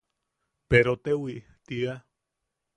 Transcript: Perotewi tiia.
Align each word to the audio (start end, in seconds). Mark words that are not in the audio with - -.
Perotewi 0.69 1.37
tiia. 1.65 1.95